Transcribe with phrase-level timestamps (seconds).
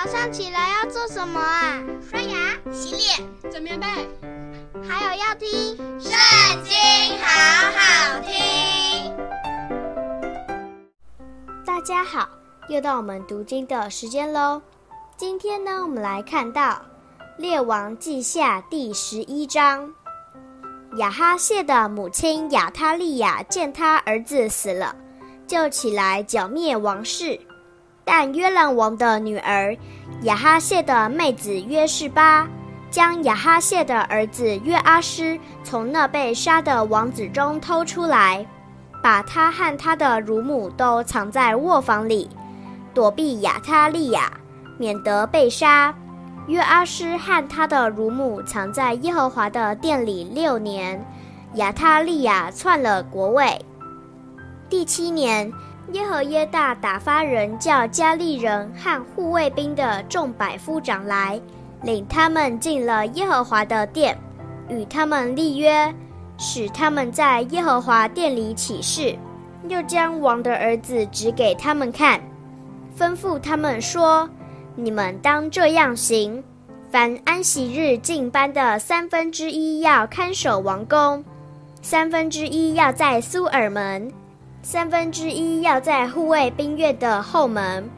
[0.00, 1.82] 早上起来要做什么啊？
[2.08, 3.86] 刷牙、洗脸、整棉被，
[4.88, 6.12] 还有要听《圣
[6.62, 6.72] 经》，
[7.20, 7.26] 好
[7.72, 9.12] 好听。
[11.66, 12.28] 大家好，
[12.68, 14.62] 又到我们读经的时间喽。
[15.16, 16.62] 今天呢，我们来看到
[17.36, 19.92] 《列王记下》第十一章。
[20.98, 24.94] 亚哈谢的母亲亚他利雅见他儿子死了，
[25.44, 27.40] 就起来剿灭王室。
[28.10, 29.76] 但约兰王的女儿
[30.22, 32.48] 亚哈谢的妹子约示巴，
[32.90, 38.46] 将亚哈谢的儿子约阿施从那被杀的王子中偷出来，
[39.02, 42.30] 把他和他的乳母都藏在卧房里，
[42.94, 44.32] 躲避亚他利亚，
[44.78, 45.94] 免得被杀。
[46.46, 51.06] 约阿施和他的乳母藏在耶和华的殿里六年，
[51.56, 53.60] 亚他利亚篡了国位。
[54.70, 55.52] 第七年。
[55.92, 61.40] 耶和耶大打发人叫加利人和护卫兵的众百夫长来，
[61.82, 64.16] 领他们进了耶和华的殿，
[64.68, 65.92] 与他们立约，
[66.36, 69.16] 使他们在耶和华殿里起誓，
[69.66, 72.20] 又将王的儿子指给他们看，
[72.98, 74.28] 吩咐他们说
[74.76, 76.44] ：“你们当这样行：
[76.90, 81.24] 凡安息日进班的三分之一要看守王宫，
[81.80, 84.12] 三分之一要在苏尔门。”
[84.70, 87.88] 三分之一要在护卫兵院的后门，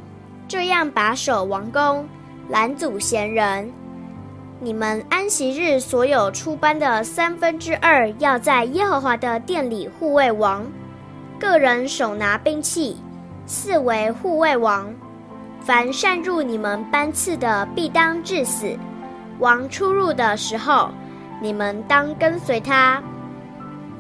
[0.47, 2.07] 这样把守王宫，
[2.49, 3.69] 拦阻闲人。
[4.61, 10.65] 你们安息日所有出班的三分之二要在耶和华的殿里护卫王，
[11.41, 12.97] 个人手拿兵器，
[13.47, 14.95] 四围护卫王。
[15.63, 18.79] 凡擅入你们班次的，必当致死。
[19.41, 20.91] 王出入的时候，
[21.43, 23.03] 你们当跟随他。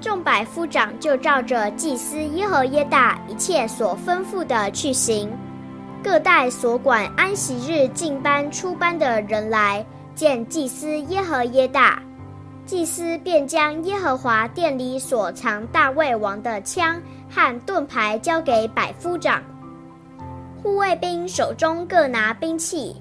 [0.01, 5.31] 众百夫长就照着祭司耶和耶大一切所吩咐的去行，
[6.03, 9.85] 各带所管安息日进班出班的人来
[10.15, 12.03] 见祭司耶和耶大，
[12.65, 19.43] 祭司便将耶和华殿里所藏大卫王的枪和盾牌交给百夫长，
[20.63, 22.97] 护卫兵手中各拿兵器，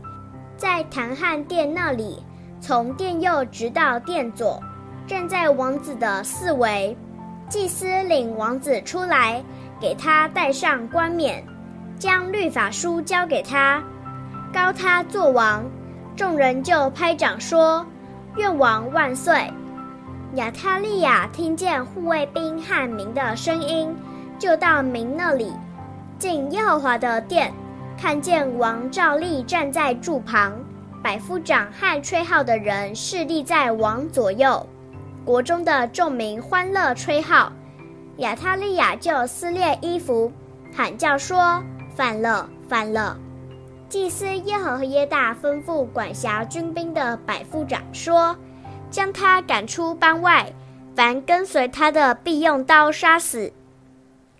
[0.57, 2.21] 在坛和殿那里，
[2.59, 4.61] 从殿右直到殿左。
[5.09, 6.95] 站在王子的四围，
[7.49, 9.43] 祭司领王子出来，
[9.81, 11.43] 给他戴上冠冕，
[11.97, 13.83] 将律法书交给他，
[14.53, 15.65] 膏他做王。
[16.15, 17.83] 众人就拍掌说
[18.37, 19.51] ：“愿王万岁！”
[20.35, 23.91] 亚他利亚听见护卫兵和民的声音，
[24.37, 25.51] 就到民那里，
[26.19, 27.51] 进耶和华的殿，
[27.97, 30.53] 看见王照例站在柱旁，
[31.01, 34.63] 百夫长和吹号的人侍立在王左右。
[35.29, 37.53] 国中的众民欢乐吹号，
[38.17, 40.33] 亚他利亚就撕裂衣服，
[40.75, 41.63] 喊叫说
[41.95, 43.15] ：“反了，反了！”
[43.87, 48.35] 祭司耶和和耶大吩咐管辖军兵的百夫长说
[48.89, 50.51] ：“将他赶出班外，
[50.95, 53.53] 凡跟随他的必用刀杀死。”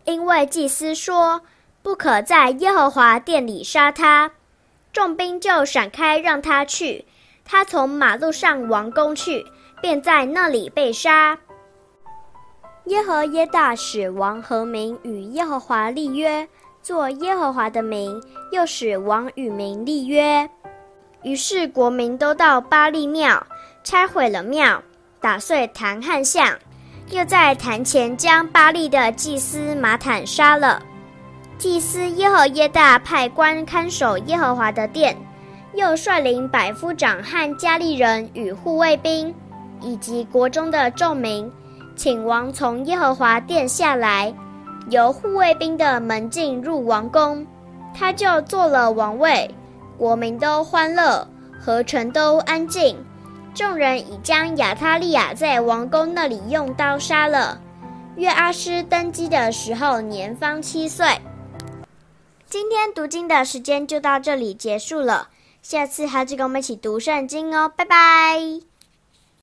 [0.05, 1.39] 因为祭司说
[1.83, 4.31] ：“不可在耶和华殿里杀他。”
[4.91, 7.05] 众兵就闪开，让他去。
[7.45, 9.45] 他从马路上王宫去。
[9.81, 11.37] 便在那里被杀。
[12.85, 16.47] 耶和耶大使王和民与耶和华立约，
[16.81, 18.19] 做耶和华的名，
[18.51, 20.49] 又使王与民立约。
[21.23, 23.45] 于是国民都到巴力庙，
[23.83, 24.81] 拆毁了庙，
[25.19, 26.57] 打碎坛和像，
[27.11, 30.81] 又在坛前将巴力的祭司玛坦杀了。
[31.57, 35.15] 祭司耶和耶大派官看守耶和华的殿，
[35.75, 39.35] 又率领百夫长和加利人与护卫兵。
[39.81, 41.51] 以及国中的众民，
[41.95, 44.33] 请王从耶和华殿下来，
[44.89, 47.45] 由护卫兵的门进入王宫，
[47.93, 49.49] 他就坐了王位。
[49.97, 51.27] 国民都欢乐，
[51.59, 52.97] 何城都安静。
[53.53, 57.59] 众人已将亚他利亚在王宫那里用刀杀了。
[58.15, 61.05] 约阿施登基的时候年方七岁。
[62.49, 65.27] 今天读经的时间就到这里结束了，
[65.61, 68.68] 下次还是跟我们一起读圣经哦，拜拜。